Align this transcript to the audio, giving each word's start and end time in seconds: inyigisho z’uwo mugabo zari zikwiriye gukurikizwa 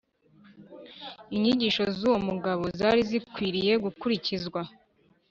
inyigisho 1.35 1.83
z’uwo 1.97 2.19
mugabo 2.27 2.63
zari 2.79 3.01
zikwiriye 3.09 3.73
gukurikizwa 3.83 4.61